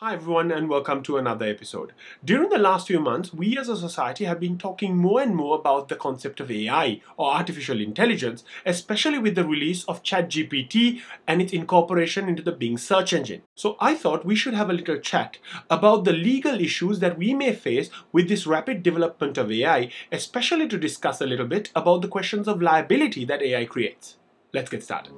[0.00, 1.92] Hi everyone and welcome to another episode.
[2.24, 5.58] During the last few months, we as a society have been talking more and more
[5.58, 11.42] about the concept of AI or artificial intelligence, especially with the release of ChatGPT and
[11.42, 13.42] its incorporation into the Bing search engine.
[13.56, 15.38] So I thought we should have a little chat
[15.68, 20.68] about the legal issues that we may face with this rapid development of AI, especially
[20.68, 24.16] to discuss a little bit about the questions of liability that AI creates.
[24.52, 25.12] Let's get started.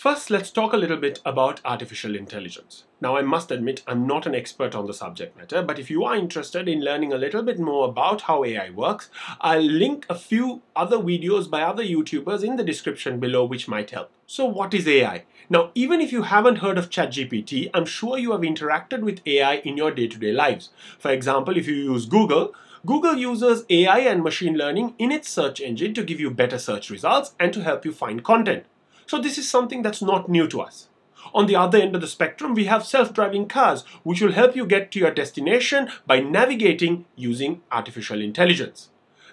[0.00, 2.84] First, let's talk a little bit about artificial intelligence.
[3.02, 6.04] Now, I must admit, I'm not an expert on the subject matter, but if you
[6.04, 9.10] are interested in learning a little bit more about how AI works,
[9.42, 13.90] I'll link a few other videos by other YouTubers in the description below which might
[13.90, 14.10] help.
[14.26, 15.24] So, what is AI?
[15.50, 19.56] Now, even if you haven't heard of ChatGPT, I'm sure you have interacted with AI
[19.56, 20.70] in your day to day lives.
[20.98, 22.54] For example, if you use Google,
[22.86, 26.88] Google uses AI and machine learning in its search engine to give you better search
[26.88, 28.64] results and to help you find content.
[29.06, 30.88] So this is something that's not new to us.
[31.34, 34.66] On the other end of the spectrum, we have self-driving cars, which will help you
[34.66, 38.88] get to your destination by navigating using artificial intelligence.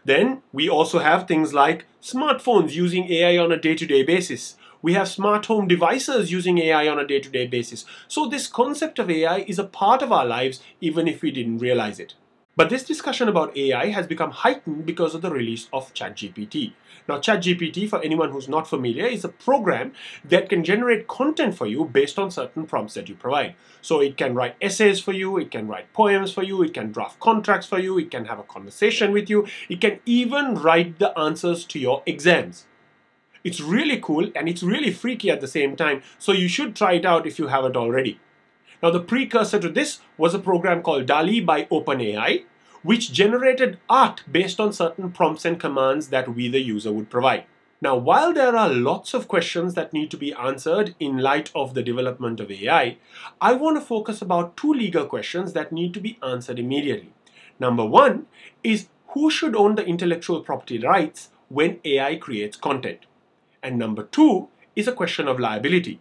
[0.06, 4.56] Then we also have things like smartphones using AI on a day-to-day basis.
[4.82, 7.84] We have smart home devices using AI on a day-to-day basis.
[8.08, 11.58] So this concept of AI is a part of our lives even if we didn't
[11.58, 12.14] realize it.
[12.58, 16.74] But this discussion about AI has become heightened because of the release of ChatGPT.
[17.08, 19.94] Now, ChatGPT, for anyone who's not familiar, is a program
[20.26, 23.54] that can generate content for you based on certain prompts that you provide.
[23.84, 26.92] So it can write essays for you, it can write poems for you, it can
[26.92, 30.98] draft contracts for you, it can have a conversation with you, it can even write
[30.98, 32.66] the answers to your exams.
[33.44, 36.94] It's really cool and it's really freaky at the same time, so you should try
[36.94, 38.20] it out if you haven't already.
[38.82, 42.46] Now, the precursor to this was a program called DALL-E by OpenAI,
[42.84, 47.46] which generated art based on certain prompts and commands that we, the user, would provide.
[47.82, 51.74] Now, while there are lots of questions that need to be answered in light of
[51.74, 52.98] the development of AI,
[53.40, 57.14] I want to focus about two legal questions that need to be answered immediately.
[57.60, 58.28] Number one
[58.64, 63.06] is who should own the intellectual property rights when AI creates content?
[63.62, 66.00] And number two is a question of liability.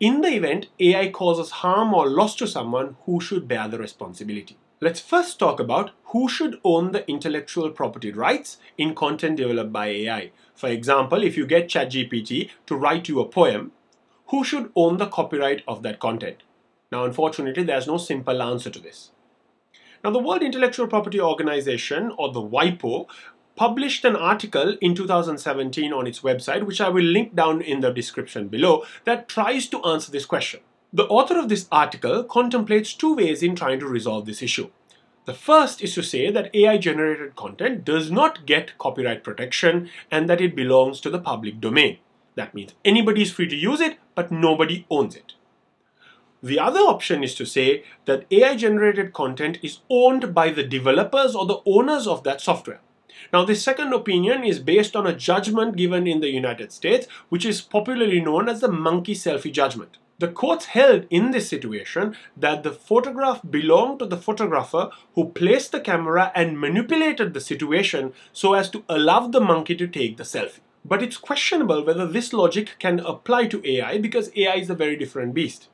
[0.00, 4.56] In the event AI causes harm or loss to someone, who should bear the responsibility?
[4.80, 9.88] Let's first talk about who should own the intellectual property rights in content developed by
[9.88, 10.30] AI.
[10.54, 13.72] For example, if you get ChatGPT to write you a poem,
[14.28, 16.44] who should own the copyright of that content?
[16.92, 19.10] Now, unfortunately, there's no simple answer to this.
[20.04, 23.08] Now, the World Intellectual Property Organization, or the WIPO,
[23.58, 27.90] published an article in 2017 on its website, which I will link down in the
[27.90, 30.60] description below, that tries to answer this question.
[30.92, 34.70] The author of this article contemplates two ways in trying to resolve this issue.
[35.24, 40.30] The first is to say that AI generated content does not get copyright protection and
[40.30, 41.98] that it belongs to the public domain.
[42.36, 45.34] That means anybody is free to use it, but nobody owns it.
[46.40, 51.34] The other option is to say that AI generated content is owned by the developers
[51.34, 52.80] or the owners of that software.
[53.32, 57.44] Now, this second opinion is based on a judgment given in the United States, which
[57.44, 59.98] is popularly known as the monkey selfie judgment.
[60.20, 65.70] The courts held in this situation that the photograph belonged to the photographer who placed
[65.70, 70.24] the camera and manipulated the situation so as to allow the monkey to take the
[70.24, 70.58] selfie.
[70.84, 74.96] But it's questionable whether this logic can apply to AI because AI is a very
[74.96, 75.68] different beast.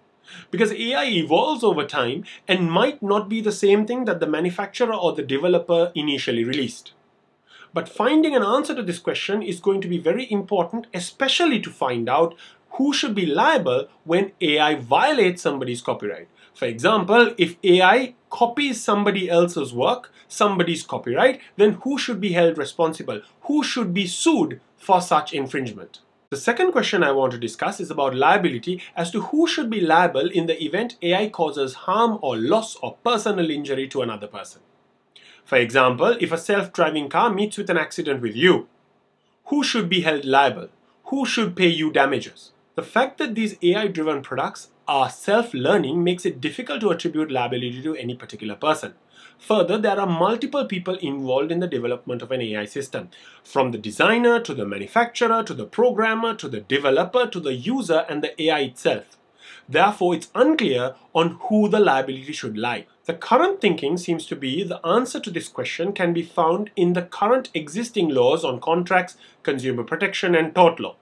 [0.51, 4.95] Because AI evolves over time and might not be the same thing that the manufacturer
[4.95, 6.93] or the developer initially released.
[7.75, 11.71] But finding an answer to this question is going to be very important, especially to
[11.71, 12.37] find out
[12.75, 16.29] who should be liable when AI violates somebody's copyright.
[16.55, 22.59] For example, if AI copies somebody else's work, somebody's copyright, then who should be held
[22.59, 23.23] responsible?
[23.43, 25.99] Who should be sued for such infringement?
[26.31, 29.81] The second question I want to discuss is about liability as to who should be
[29.81, 34.63] liable in the event AI causes harm or loss or personal injury to another person.
[35.45, 38.67] For example, if a self-driving car meets with an accident with you,
[39.47, 40.69] who should be held liable?
[41.05, 42.53] Who should pay you damages?
[42.77, 47.31] The fact that these AI driven products are self learning makes it difficult to attribute
[47.31, 48.95] liability to any particular person.
[49.39, 53.10] Further, there are multiple people involved in the development of an AI system,
[53.43, 58.07] from the designer to the manufacturer to the programmer to the developer to the user
[58.09, 59.19] and the AI itself.
[59.69, 62.87] Therefore, it's unclear on who the liability should lie.
[63.07, 66.93] The current thinking seems to be the answer to this question can be found in
[66.93, 70.97] the current existing laws on contracts, consumer protection, and tort law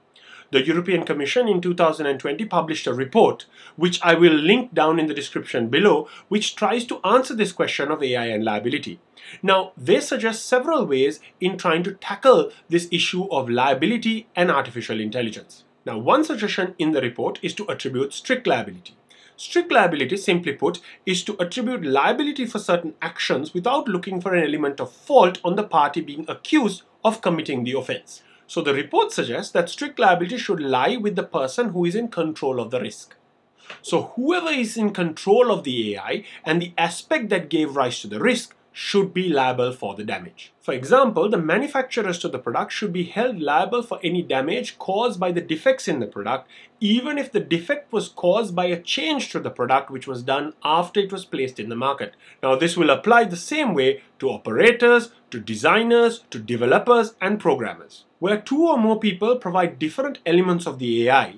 [0.52, 5.14] the European Commission in 2020 published a report, which I will link down in the
[5.14, 9.00] description below, which tries to answer this question of AI and liability.
[9.42, 15.00] Now, they suggest several ways in trying to tackle this issue of liability and artificial
[15.00, 15.64] intelligence.
[15.84, 18.96] Now, one suggestion in the report is to attribute strict liability.
[19.36, 24.44] Strict liability, simply put, is to attribute liability for certain actions without looking for an
[24.44, 28.22] element of fault on the party being accused of committing the offense.
[28.46, 32.08] So the report suggests that strict liability should lie with the person who is in
[32.08, 33.16] control of the risk.
[33.80, 38.06] So whoever is in control of the AI and the aspect that gave rise to
[38.06, 40.52] the risk should be liable for the damage.
[40.60, 45.20] For example, the manufacturers to the product should be held liable for any damage caused
[45.20, 46.48] by the defects in the product,
[46.80, 50.54] even if the defect was caused by a change to the product which was done
[50.64, 52.14] after it was placed in the market.
[52.42, 58.04] Now, this will apply the same way to operators, to designers, to developers, and programmers.
[58.18, 61.36] Where two or more people provide different elements of the AI,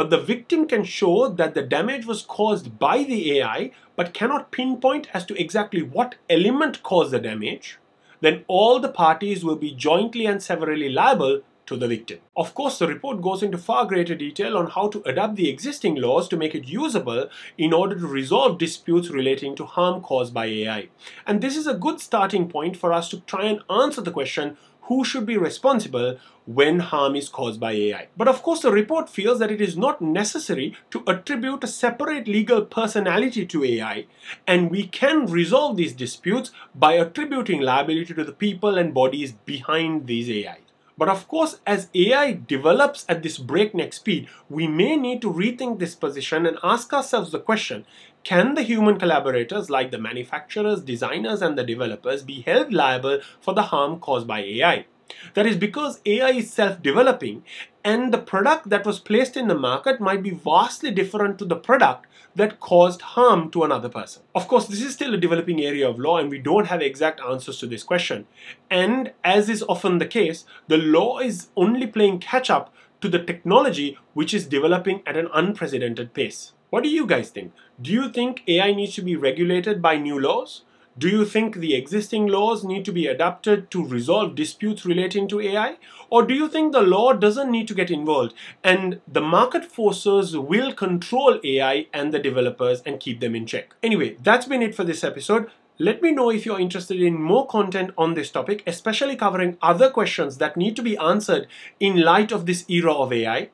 [0.00, 4.50] but the victim can show that the damage was caused by the AI but cannot
[4.50, 7.78] pinpoint as to exactly what element caused the damage,
[8.22, 12.18] then all the parties will be jointly and severally liable to the victim.
[12.34, 15.96] Of course, the report goes into far greater detail on how to adapt the existing
[15.96, 20.46] laws to make it usable in order to resolve disputes relating to harm caused by
[20.46, 20.88] AI.
[21.26, 24.56] And this is a good starting point for us to try and answer the question
[24.90, 28.08] who should be responsible when harm is caused by AI.
[28.16, 32.26] But of course, the report feels that it is not necessary to attribute a separate
[32.26, 34.06] legal personality to AI,
[34.48, 40.08] and we can resolve these disputes by attributing liability to the people and bodies behind
[40.08, 40.69] these AIs.
[41.00, 45.78] But of course, as AI develops at this breakneck speed, we may need to rethink
[45.78, 47.86] this position and ask ourselves the question
[48.22, 53.54] can the human collaborators, like the manufacturers, designers, and the developers, be held liable for
[53.54, 54.84] the harm caused by AI?
[55.34, 57.44] That is because AI is self developing
[57.84, 61.56] and the product that was placed in the market might be vastly different to the
[61.56, 64.22] product that caused harm to another person.
[64.34, 67.20] Of course, this is still a developing area of law and we don't have exact
[67.20, 68.26] answers to this question.
[68.70, 73.22] And as is often the case, the law is only playing catch up to the
[73.22, 76.52] technology which is developing at an unprecedented pace.
[76.70, 77.52] What do you guys think?
[77.80, 80.62] Do you think AI needs to be regulated by new laws?
[81.00, 85.40] Do you think the existing laws need to be adapted to resolve disputes relating to
[85.40, 85.78] AI?
[86.10, 90.36] Or do you think the law doesn't need to get involved and the market forces
[90.36, 93.74] will control AI and the developers and keep them in check?
[93.82, 95.50] Anyway, that's been it for this episode.
[95.78, 99.88] Let me know if you're interested in more content on this topic, especially covering other
[99.88, 101.46] questions that need to be answered
[101.78, 103.48] in light of this era of AI.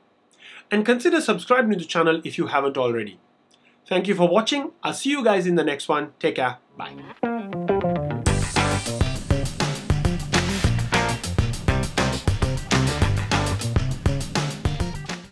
[0.69, 3.21] And consider subscribing to the channel if you haven't already.
[3.89, 4.73] Thank you for watching.
[4.83, 6.13] I'll see you guys in the next one.
[6.19, 6.59] Take care.
[6.77, 7.36] Bye.